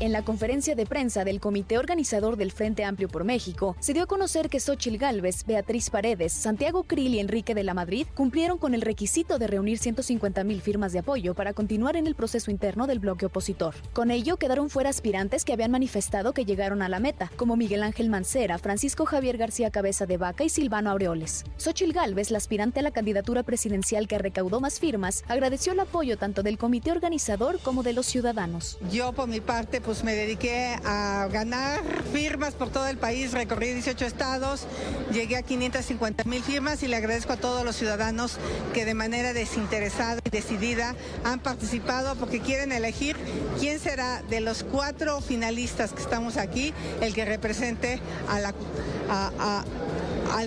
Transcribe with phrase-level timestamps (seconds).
[0.00, 4.04] En la conferencia de prensa del comité organizador del Frente Amplio por México, se dio
[4.04, 8.58] a conocer que Xochil Gálvez, Beatriz Paredes, Santiago Krill y Enrique de la Madrid cumplieron
[8.58, 12.52] con el requisito de reunir 150 mil firmas de apoyo para continuar en el proceso
[12.52, 13.74] interno del bloque opositor.
[13.92, 17.82] Con ello quedaron fuera aspirantes que habían manifestado que llegaron a la meta, como Miguel
[17.82, 21.44] Ángel Mancera, Francisco Javier García Cabeza de Vaca y Silvano Aureoles.
[21.56, 26.16] Xochil Gálvez, la aspirante a la candidatura presidencial que recaudó más firmas, agradeció el apoyo
[26.16, 28.78] tanto del comité organizador como de los ciudadanos.
[28.92, 31.80] Yo por mi parte pues me dediqué a ganar
[32.12, 34.66] firmas por todo el país, recorrí 18 estados,
[35.10, 38.36] llegué a 550 mil firmas y le agradezco a todos los ciudadanos
[38.74, 43.16] que de manera desinteresada y decidida han participado porque quieren elegir
[43.58, 48.52] quién será de los cuatro finalistas que estamos aquí el que represente al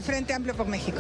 [0.04, 1.00] Frente Amplio por México.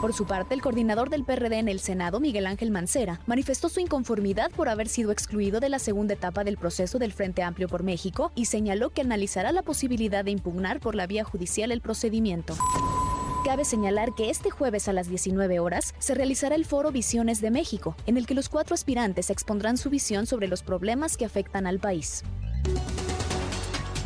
[0.00, 3.80] Por su parte, el coordinador del PRD en el Senado, Miguel Ángel Mancera, manifestó su
[3.80, 7.82] inconformidad por haber sido excluido de la segunda etapa del proceso del Frente Amplio por
[7.82, 12.54] México y señaló que analizará la posibilidad de impugnar por la vía judicial el procedimiento.
[13.44, 17.50] Cabe señalar que este jueves a las 19 horas se realizará el foro Visiones de
[17.50, 21.66] México, en el que los cuatro aspirantes expondrán su visión sobre los problemas que afectan
[21.66, 22.22] al país.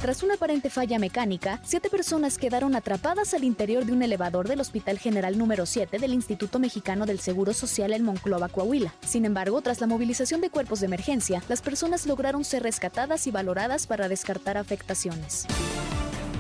[0.00, 4.60] Tras una aparente falla mecánica, siete personas quedaron atrapadas al interior de un elevador del
[4.60, 8.94] Hospital General número 7 del Instituto Mexicano del Seguro Social en Monclova, Coahuila.
[9.06, 13.30] Sin embargo, tras la movilización de cuerpos de emergencia, las personas lograron ser rescatadas y
[13.30, 15.46] valoradas para descartar afectaciones.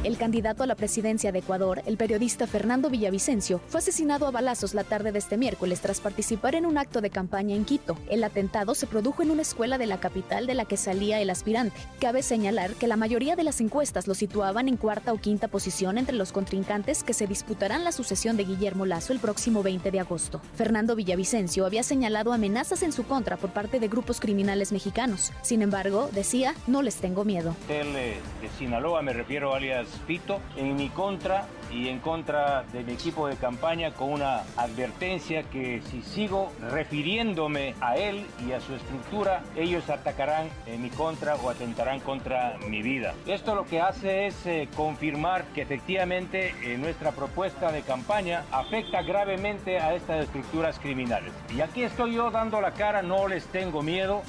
[0.02, 4.72] El candidato a la presidencia de Ecuador, el periodista Fernando Villavicencio, fue asesinado a balazos
[4.72, 7.98] la tarde de este miércoles tras participar en un acto de campaña en Quito.
[8.08, 11.28] El atentado se produjo en una escuela de la capital de la que salía el
[11.28, 11.76] aspirante.
[12.00, 15.98] Cabe señalar que la mayoría de las encuestas lo situaban en cuarta o quinta posición
[15.98, 20.00] entre los contrincantes que se disputarán la sucesión de Guillermo Lazo el próximo 20 de
[20.00, 20.40] agosto.
[20.54, 25.30] Fernando Villavicencio había señalado amenazas en su contra por parte de grupos criminales mexicanos.
[25.42, 27.54] Sin embargo, decía, no les tengo miedo.
[27.68, 28.16] El de
[28.58, 33.36] Sinaloa, me refiero alias Pito, en mi contra y en contra de mi equipo de
[33.36, 39.88] campaña con una advertencia que si sigo refiriéndome a él y a su estructura, ellos
[39.88, 43.14] atacarán en mi contra o atentarán contra mi vida.
[43.26, 49.02] Esto lo que hace es eh, confirmar que efectivamente eh, nuestra propuesta de campaña afecta
[49.02, 51.32] gravemente a estas estructuras criminales.
[51.54, 54.22] Y aquí estoy yo dando la cara, no les tengo miedo.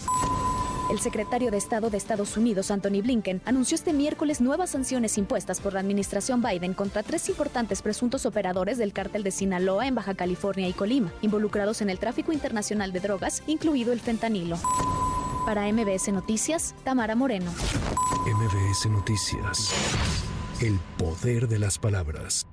[0.91, 5.61] El secretario de Estado de Estados Unidos, Anthony Blinken, anunció este miércoles nuevas sanciones impuestas
[5.61, 10.15] por la administración Biden contra tres importantes presuntos operadores del cártel de Sinaloa en Baja
[10.15, 14.57] California y Colima, involucrados en el tráfico internacional de drogas, incluido el fentanilo.
[15.45, 17.51] Para MBS Noticias, Tamara Moreno.
[18.27, 19.73] MBS Noticias.
[20.59, 22.45] El poder de las palabras.